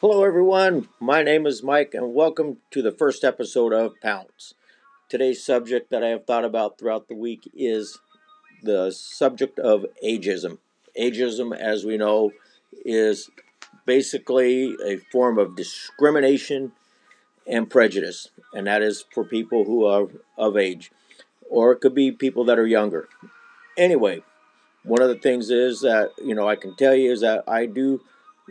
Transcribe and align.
Hello, 0.00 0.22
everyone. 0.22 0.88
My 1.00 1.24
name 1.24 1.44
is 1.44 1.64
Mike, 1.64 1.92
and 1.92 2.14
welcome 2.14 2.58
to 2.70 2.82
the 2.82 2.92
first 2.92 3.24
episode 3.24 3.72
of 3.72 4.00
Pounce. 4.00 4.54
Today's 5.08 5.44
subject 5.44 5.90
that 5.90 6.04
I 6.04 6.10
have 6.10 6.24
thought 6.24 6.44
about 6.44 6.78
throughout 6.78 7.08
the 7.08 7.16
week 7.16 7.50
is 7.52 7.98
the 8.62 8.92
subject 8.92 9.58
of 9.58 9.84
ageism. 10.06 10.58
Ageism, 10.96 11.52
as 11.52 11.84
we 11.84 11.96
know, 11.96 12.30
is 12.84 13.28
basically 13.86 14.76
a 14.86 14.98
form 15.10 15.36
of 15.36 15.56
discrimination 15.56 16.70
and 17.44 17.68
prejudice, 17.68 18.30
and 18.54 18.68
that 18.68 18.82
is 18.82 19.04
for 19.12 19.24
people 19.24 19.64
who 19.64 19.84
are 19.84 20.06
of 20.36 20.56
age, 20.56 20.92
or 21.50 21.72
it 21.72 21.80
could 21.80 21.96
be 21.96 22.12
people 22.12 22.44
that 22.44 22.60
are 22.60 22.68
younger. 22.68 23.08
Anyway, 23.76 24.22
one 24.84 25.02
of 25.02 25.08
the 25.08 25.18
things 25.18 25.50
is 25.50 25.80
that, 25.80 26.12
you 26.24 26.36
know, 26.36 26.48
I 26.48 26.54
can 26.54 26.76
tell 26.76 26.94
you 26.94 27.10
is 27.10 27.22
that 27.22 27.42
I 27.48 27.66
do 27.66 28.00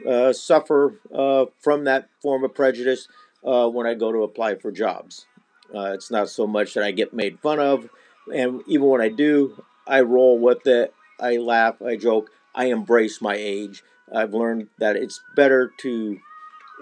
uh, 0.06 0.34
suffer 0.34 1.00
uh, 1.14 1.46
from 1.60 1.86
that 1.86 2.10
form 2.22 2.44
of 2.44 2.54
prejudice 2.54 3.08
uh, 3.46 3.68
when 3.68 3.88
I 3.88 3.94
go 3.94 4.12
to 4.12 4.24
apply 4.24 4.56
for 4.56 4.72
jobs. 4.72 5.26
Uh, 5.74 5.92
it's 5.94 6.12
not 6.12 6.30
so 6.30 6.48
much 6.48 6.74
that 6.74 6.84
I 6.84 6.92
get 6.92 7.14
made 7.14 7.40
fun 7.40 7.60
of, 7.60 7.90
and 8.34 8.62
even 8.68 8.88
when 8.88 9.02
I 9.02 9.10
do, 9.10 9.64
I 9.88 10.02
roll 10.02 10.40
with 10.40 10.66
it. 10.68 10.94
I 11.20 11.38
laugh, 11.38 11.82
I 11.82 11.96
joke, 11.96 12.30
I 12.54 12.66
embrace 12.66 13.22
my 13.22 13.36
age. 13.36 13.84
I've 14.14 14.34
learned 14.34 14.68
that 14.80 14.96
it's 14.96 15.22
better 15.36 15.72
to 15.80 16.20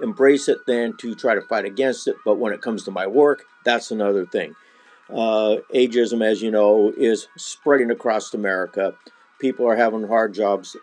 embrace 0.02 0.48
it 0.48 0.60
than 0.68 0.96
to 0.98 1.16
try 1.16 1.36
to 1.36 1.42
fight 1.42 1.66
against 1.66 2.08
it. 2.08 2.16
But 2.26 2.38
when 2.38 2.54
it 2.54 2.62
comes 2.62 2.84
to 2.84 2.92
my 2.92 3.08
work, 3.08 3.46
that's 3.64 3.92
another 3.92 4.26
thing. 4.26 4.56
Uh, 5.10 5.58
ageism, 5.74 6.24
as 6.24 6.42
you 6.42 6.52
know, 6.52 6.92
is 6.98 7.28
spreading 7.38 7.92
across 7.92 8.34
America. 8.34 8.94
People 9.40 9.68
are 9.68 9.76
having 9.76 10.08
hard 10.08 10.34
jobs 10.34 10.76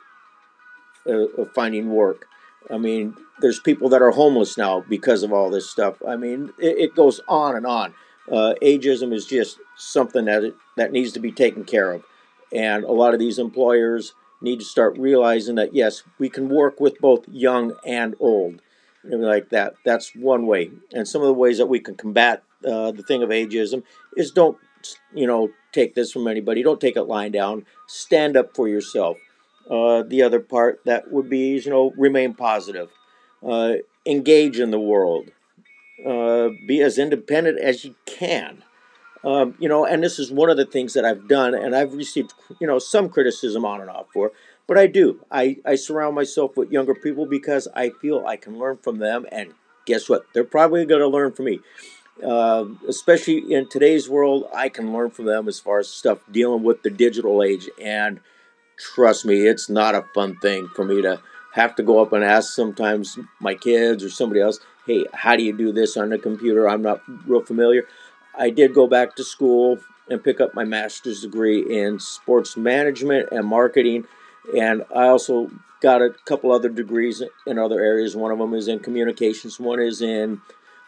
uh, 1.06 1.12
of 1.12 1.53
finding 1.53 1.91
work. 1.91 2.27
I 2.71 2.79
mean, 2.79 3.16
there's 3.41 3.61
people 3.61 3.89
that 3.91 4.02
are 4.02 4.11
homeless 4.11 4.57
now 4.57 4.84
because 4.89 5.23
of 5.23 5.33
all 5.33 5.51
this 5.51 5.69
stuff. 5.69 5.97
I 6.06 6.17
mean, 6.17 6.53
it, 6.59 6.78
it 6.78 6.95
goes 6.95 7.20
on 7.28 7.56
and 7.56 7.67
on. 7.67 7.95
Uh, 8.31 8.55
ageism 8.62 9.12
is 9.12 9.27
just 9.27 9.59
something 9.77 10.27
that 10.27 10.55
that 10.77 10.92
needs 10.92 11.12
to 11.12 11.20
be 11.20 11.33
taken 11.33 11.64
care 11.64 11.92
of, 11.92 12.05
and 12.53 12.84
a 12.84 12.92
lot 12.92 13.14
of 13.14 13.20
these 13.20 13.39
employers 13.39 14.14
need 14.41 14.61
to 14.61 14.64
start 14.64 14.98
realizing 14.98 15.56
that 15.56 15.75
yes, 15.75 16.03
we 16.19 16.28
can 16.28 16.48
work 16.48 16.81
with 16.81 16.98
both 17.01 17.28
young 17.28 17.75
and 17.84 18.14
old, 18.20 18.62
and 19.03 19.23
like 19.23 19.51
that. 19.51 19.75
That's 19.84 20.14
one 20.14 20.47
way, 20.47 20.70
and 20.92 21.06
some 21.06 21.20
of 21.20 21.27
the 21.27 21.34
ways 21.34 21.58
that 21.58 21.67
we 21.67 21.81
can 21.81 21.97
combat 21.97 22.45
uh, 22.64 22.92
the 22.92 23.03
thing 23.03 23.23
of 23.23 23.31
ageism 23.31 23.83
is 24.17 24.31
don't 24.31 24.56
you 25.14 25.27
know 25.27 25.51
take 25.73 25.95
this 25.95 26.12
from 26.12 26.29
anybody. 26.29 26.62
Don't 26.62 26.81
take 26.81 26.97
it 26.97 27.05
lying 27.05 27.33
down. 27.33 27.67
Stand 27.89 28.36
up 28.36 28.55
for 28.55 28.69
yourself. 28.69 29.17
Uh, 29.70 30.02
the 30.02 30.22
other 30.22 30.41
part 30.41 30.80
that 30.84 31.10
would 31.12 31.30
be, 31.30 31.56
you 31.58 31.70
know, 31.70 31.92
remain 31.96 32.34
positive, 32.34 32.91
uh, 33.46 33.74
engage 34.05 34.58
in 34.58 34.70
the 34.70 34.78
world, 34.78 35.30
uh, 36.05 36.48
be 36.66 36.80
as 36.82 36.98
independent 36.98 37.58
as 37.58 37.84
you 37.84 37.94
can. 38.05 38.62
Um, 39.24 39.55
you 39.60 39.68
know, 39.68 39.84
and 39.84 40.02
this 40.02 40.18
is 40.18 40.33
one 40.33 40.50
of 40.50 40.56
the 40.56 40.66
things 40.66 40.94
that 40.94 41.05
I've 41.05 41.28
done, 41.28 41.55
and 41.55 41.77
I've 41.77 41.94
received, 41.94 42.34
you 42.58 42.66
know, 42.66 42.80
some 42.80 43.08
criticism 43.08 43.64
on 43.64 43.80
and 43.80 43.88
off 43.88 44.06
for, 44.12 44.33
but 44.66 44.77
I 44.77 44.88
do. 44.88 45.24
I, 45.30 45.58
I 45.64 45.77
surround 45.77 46.16
myself 46.16 46.56
with 46.56 46.72
younger 46.72 46.94
people 46.94 47.24
because 47.24 47.68
I 47.74 47.90
feel 47.90 48.27
I 48.27 48.36
can 48.36 48.58
learn 48.58 48.78
from 48.78 48.98
them, 48.98 49.27
and 49.30 49.55
guess 49.86 50.08
what? 50.08 50.27
They're 50.34 50.42
probably 50.42 50.84
going 50.84 51.02
to 51.02 51.08
learn 51.08 51.33
from 51.33 51.44
me. 51.44 51.60
Uh, 52.22 52.66
especially 52.88 53.52
in 53.52 53.68
today's 53.68 54.08
world, 54.08 54.48
I 54.55 54.68
can 54.68 54.92
learn 54.92 55.10
from 55.10 55.24
them 55.24 55.48
as 55.48 55.58
far 55.58 55.78
as 55.78 55.88
stuff 55.88 56.18
dealing 56.30 56.62
with 56.62 56.83
the 56.83 56.90
digital 56.90 57.42
age 57.42 57.68
and 57.80 58.20
trust 58.77 59.25
me, 59.25 59.47
it's 59.47 59.69
not 59.69 59.95
a 59.95 60.05
fun 60.15 60.37
thing 60.39 60.69
for 60.75 60.84
me 60.84 61.03
to 61.03 61.20
have 61.53 61.75
to 61.77 61.83
go 61.83 62.01
up 62.01 62.12
and 62.12 62.25
ask 62.25 62.55
sometimes 62.55 63.19
my 63.41 63.55
kids 63.55 64.03
or 64.03 64.11
somebody 64.11 64.41
else, 64.41 64.59
hey, 64.87 65.05
how 65.12 65.37
do 65.37 65.42
you 65.42 65.56
do 65.56 65.73
this 65.73 65.97
on 65.97 66.09
the 66.09 66.19
computer? 66.19 66.69
I'm 66.69 66.83
not 66.83 67.03
real 67.27 67.45
familiar. 67.45 67.87
I 68.37 68.51
did 68.51 68.75
go 68.75 68.87
back 68.87 69.17
to 69.17 69.25
school 69.25 69.79
and 70.08 70.23
pick 70.23 70.41
up 70.41 70.55
my 70.55 70.64
master's 70.64 71.23
degree 71.23 71.61
in 71.61 72.01
sports 72.01 72.57
management 72.57 73.29
and 73.30 73.46
marketing. 73.46 74.07
And 74.57 74.83
I 74.95 75.08
also 75.08 75.51
got 75.80 76.01
a 76.01 76.11
couple 76.25 76.52
other 76.52 76.69
degrees 76.69 77.23
in 77.46 77.58
other 77.58 77.80
areas. 77.80 78.17
One 78.17 78.33
of 78.33 78.39
them 78.39 78.55
is 78.55 78.69
in 78.69 78.79
communications, 78.79 79.61
one 79.61 79.80
is 79.80 80.01
in 80.01 80.41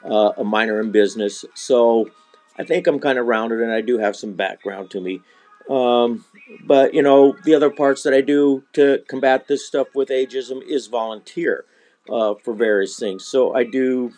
uh, 0.05 0.33
a 0.37 0.45
minor 0.45 0.81
in 0.81 0.91
business. 0.91 1.45
So 1.55 2.11
I 2.59 2.65
think 2.65 2.87
I'm 2.87 3.01
kind 3.01 3.19
of 3.19 3.27
rounded 3.27 3.61
and 3.61 3.73
I 3.73 3.81
do 3.81 3.99
have 3.99 4.17
some 4.17 4.33
background 4.33 4.91
to 4.93 5.01
me. 5.01 5.21
Um, 5.69 6.25
but 6.65 6.95
you 6.95 7.03
know, 7.03 7.37
the 7.45 7.55
other 7.55 7.71
parts 7.71 8.03
that 8.03 8.13
I 8.13 8.21
do 8.21 8.65
to 8.75 9.03
combat 9.09 9.49
this 9.49 9.67
stuff 9.67 9.89
with 9.95 10.09
ageism 10.09 10.63
is 10.63 10.87
volunteer 10.87 11.65
uh, 12.11 12.35
for 12.43 12.55
various 12.55 12.99
things. 12.99 13.25
So 13.25 13.55
I 13.55 13.65
do 13.65 14.13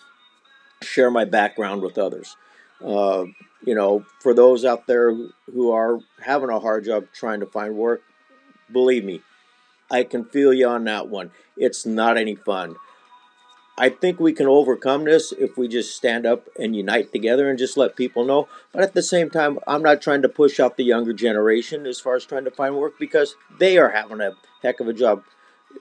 share 0.83 1.11
my 1.11 1.25
background 1.25 1.83
with 1.83 1.99
others. 1.99 2.37
Uh, 2.85 3.25
you 3.65 3.75
know, 3.75 4.05
for 4.21 4.35
those 4.35 4.65
out 4.65 4.87
there 4.87 5.15
who 5.53 5.73
are 5.73 5.99
having 6.21 6.51
a 6.51 6.61
hard 6.61 6.85
job 6.85 7.07
trying 7.15 7.41
to 7.41 7.47
find 7.47 7.75
work, 7.75 8.03
believe 8.73 9.05
me, 9.05 9.23
I 9.91 10.05
can 10.05 10.25
feel 10.25 10.53
you 10.53 10.69
on 10.69 10.85
that 10.85 11.09
one. 11.09 11.31
It's 11.57 11.87
not 11.87 12.19
any 12.19 12.35
fun. 12.35 12.77
I 13.79 13.91
think 13.91 14.19
we 14.19 14.33
can 14.33 14.47
overcome 14.47 15.05
this 15.05 15.33
if 15.33 15.59
we 15.59 15.69
just 15.69 15.95
stand 15.95 16.25
up 16.25 16.49
and 16.59 16.75
unite 16.75 17.13
together 17.13 17.51
and 17.51 17.59
just 17.59 17.77
let 17.77 17.95
people 17.95 18.25
know. 18.25 18.49
But 18.73 18.83
at 18.83 18.95
the 18.95 19.03
same 19.03 19.29
time, 19.29 19.59
I'm 19.67 19.83
not 19.83 20.01
trying 20.01 20.23
to 20.23 20.31
push 20.31 20.59
out 20.59 20.77
the 20.77 20.85
younger 20.85 21.13
generation 21.13 21.87
as 21.87 22.01
far 22.01 22.17
as 22.17 22.25
trying 22.25 22.45
to 22.45 22.51
find 22.51 22.77
work 22.77 22.95
because 22.99 23.37
they 23.59 23.77
are 23.77 23.91
having 23.91 24.23
a 24.23 24.33
heck 24.63 24.81
of 24.81 24.89
a 24.89 24.95
job 24.95 25.25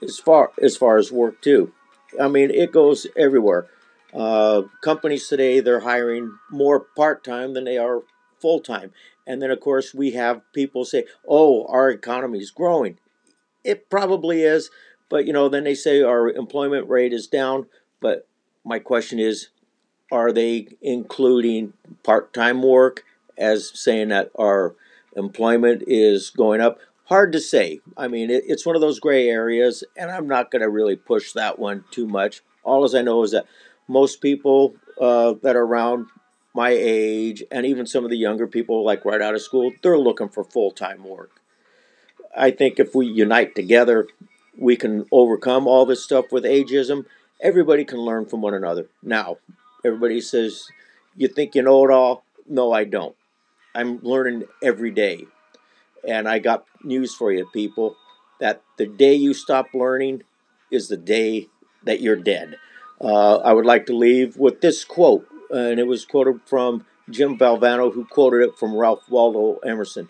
as 0.02 0.18
far 0.18 0.52
as 0.60 0.76
far 0.76 0.98
as 0.98 1.10
work 1.10 1.40
too. 1.40 1.72
I 2.20 2.28
mean, 2.28 2.50
it 2.50 2.70
goes 2.70 3.06
everywhere. 3.16 3.66
Uh, 4.12 4.62
companies 4.82 5.28
today 5.28 5.60
they're 5.60 5.80
hiring 5.80 6.38
more 6.50 6.80
part 6.80 7.24
time 7.24 7.54
than 7.54 7.64
they 7.64 7.78
are 7.78 8.02
full 8.40 8.60
time, 8.60 8.92
and 9.26 9.42
then 9.42 9.50
of 9.50 9.60
course 9.60 9.94
we 9.94 10.12
have 10.12 10.40
people 10.52 10.84
say, 10.84 11.06
"Oh, 11.26 11.64
our 11.66 11.90
economy 11.90 12.38
is 12.38 12.50
growing." 12.50 12.98
It 13.64 13.90
probably 13.90 14.42
is, 14.42 14.70
but 15.08 15.26
you 15.26 15.32
know, 15.32 15.48
then 15.48 15.64
they 15.64 15.74
say 15.74 16.02
our 16.02 16.30
employment 16.30 16.88
rate 16.88 17.12
is 17.12 17.26
down 17.26 17.66
but 18.00 18.26
my 18.64 18.78
question 18.78 19.18
is 19.18 19.48
are 20.12 20.32
they 20.32 20.68
including 20.80 21.72
part 22.02 22.32
time 22.32 22.62
work 22.62 23.04
as 23.36 23.70
saying 23.78 24.08
that 24.08 24.30
our 24.38 24.74
employment 25.16 25.82
is 25.86 26.30
going 26.30 26.60
up? 26.60 26.78
Hard 27.04 27.32
to 27.32 27.40
say. 27.40 27.80
I 27.96 28.08
mean, 28.08 28.30
it, 28.30 28.44
it's 28.46 28.66
one 28.66 28.76
of 28.76 28.80
those 28.82 29.00
gray 29.00 29.28
areas, 29.28 29.84
and 29.96 30.10
I'm 30.10 30.28
not 30.28 30.50
going 30.50 30.62
to 30.62 30.68
really 30.68 30.96
push 30.96 31.32
that 31.32 31.58
one 31.58 31.84
too 31.90 32.06
much. 32.06 32.42
All 32.64 32.84
as 32.84 32.94
I 32.94 33.02
know 33.02 33.22
is 33.22 33.32
that 33.32 33.46
most 33.88 34.20
people 34.20 34.74
uh, 35.00 35.34
that 35.42 35.56
are 35.56 35.62
around 35.64 36.06
my 36.54 36.70
age, 36.70 37.44
and 37.50 37.66
even 37.66 37.86
some 37.86 38.04
of 38.04 38.10
the 38.10 38.16
younger 38.16 38.46
people, 38.46 38.84
like 38.84 39.04
right 39.04 39.20
out 39.20 39.34
of 39.34 39.42
school, 39.42 39.72
they're 39.82 39.98
looking 39.98 40.28
for 40.28 40.42
full 40.42 40.70
time 40.70 41.04
work. 41.04 41.40
I 42.36 42.50
think 42.50 42.78
if 42.78 42.94
we 42.94 43.06
unite 43.06 43.54
together, 43.54 44.08
we 44.58 44.76
can 44.76 45.06
overcome 45.12 45.66
all 45.66 45.86
this 45.86 46.02
stuff 46.02 46.26
with 46.32 46.44
ageism 46.44 47.06
everybody 47.40 47.84
can 47.84 47.98
learn 47.98 48.26
from 48.26 48.40
one 48.42 48.54
another. 48.54 48.86
Now, 49.02 49.38
everybody 49.84 50.20
says, 50.20 50.68
You 51.16 51.28
think 51.28 51.54
you 51.54 51.62
know 51.62 51.84
it 51.84 51.90
all? 51.90 52.24
No, 52.48 52.72
I 52.72 52.84
don't. 52.84 53.16
I'm 53.74 54.00
learning 54.02 54.44
every 54.62 54.90
day. 54.90 55.26
And 56.06 56.28
I 56.28 56.38
got 56.38 56.64
news 56.82 57.14
for 57.14 57.32
you, 57.32 57.46
people 57.52 57.96
that 58.40 58.62
the 58.76 58.86
day 58.86 59.14
you 59.14 59.34
stop 59.34 59.68
learning 59.74 60.22
is 60.70 60.88
the 60.88 60.96
day 60.96 61.48
that 61.84 62.00
you're 62.00 62.16
dead. 62.16 62.56
Uh, 63.00 63.36
I 63.36 63.52
would 63.52 63.66
like 63.66 63.86
to 63.86 63.96
leave 63.96 64.36
with 64.36 64.60
this 64.60 64.84
quote, 64.84 65.26
and 65.50 65.78
it 65.78 65.86
was 65.86 66.04
quoted 66.04 66.40
from 66.46 66.84
Jim 67.10 67.38
Valvano, 67.38 67.92
who 67.92 68.04
quoted 68.04 68.42
it 68.42 68.58
from 68.58 68.76
Ralph 68.76 69.08
Waldo 69.08 69.58
Emerson. 69.58 70.08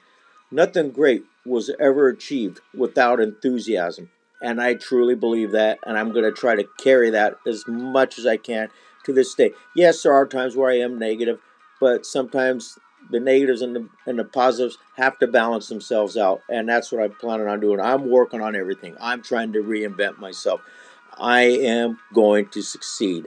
Nothing 0.51 0.91
great 0.91 1.25
was 1.45 1.71
ever 1.81 2.09
achieved 2.09 2.61
without 2.75 3.21
enthusiasm. 3.21 4.11
And 4.43 4.61
I 4.61 4.75
truly 4.75 5.15
believe 5.15 5.53
that, 5.53 5.79
and 5.87 5.97
I'm 5.97 6.13
going 6.13 6.25
to 6.25 6.33
try 6.33 6.57
to 6.57 6.69
carry 6.79 7.11
that 7.11 7.39
as 7.47 7.65
much 7.67 8.19
as 8.19 8.27
I 8.27 8.37
can 8.37 8.69
to 9.05 9.13
this 9.13 9.35
day. 9.35 9.53
Yes, 9.75 10.03
there 10.03 10.13
are 10.13 10.27
times 10.27 10.55
where 10.57 10.71
I 10.71 10.79
am 10.79 10.99
negative, 10.99 11.41
but 11.81 12.05
sometimes 12.05 12.79
the 13.11 13.21
negatives 13.21 13.63
and 13.63 13.75
the, 13.75 13.89
and 14.07 14.19
the 14.19 14.25
positives 14.25 14.79
have 14.97 15.19
to 15.21 15.27
balance 15.27 15.69
themselves 15.69 16.17
out, 16.17 16.43
and 16.51 16.69
that's 16.69 16.93
what 16.93 17.03
I'm 17.03 17.13
planning 17.13 17.47
on 17.47 17.61
doing. 17.61 17.81
I'm 17.81 18.11
working 18.11 18.43
on 18.43 18.55
everything. 18.55 18.97
I'm 19.01 19.23
trying 19.23 19.53
to 19.55 19.63
reinvent 19.63 20.19
myself. 20.19 20.61
I 21.19 21.43
am 21.43 21.99
going 22.13 22.49
to 22.49 22.63
succeed. 22.63 23.27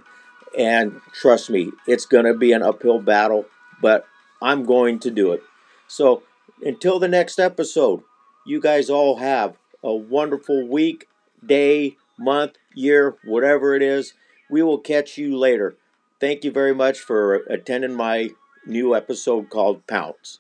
And 0.58 1.02
trust 1.14 1.50
me, 1.50 1.72
it's 1.88 2.06
going 2.06 2.26
to 2.26 2.34
be 2.34 2.52
an 2.52 2.62
uphill 2.62 3.00
battle, 3.00 3.46
but 3.82 4.06
I'm 4.42 4.64
going 4.64 5.00
to 5.00 5.12
do 5.12 5.32
it. 5.32 5.44
So 5.88 6.24
until 6.62 7.00
the 7.00 7.08
next 7.08 7.40
episode, 7.40 8.04
you 8.46 8.60
guys 8.60 8.90
all 8.90 9.18
have 9.18 9.56
a 9.84 9.94
wonderful 9.94 10.68
week, 10.68 11.08
day, 11.46 11.96
month, 12.18 12.54
year, 12.76 13.18
whatever 13.26 13.76
it 13.76 13.82
is. 13.82 14.14
We 14.50 14.64
will 14.64 14.80
catch 14.80 15.18
you 15.18 15.38
later. 15.38 15.76
Thank 16.20 16.44
you 16.44 16.52
very 16.52 16.76
much 16.76 17.00
for 17.00 17.36
attending 17.50 17.96
my 17.96 18.30
new 18.66 18.96
episode 18.96 19.50
called 19.50 19.88
Pounce. 19.88 20.40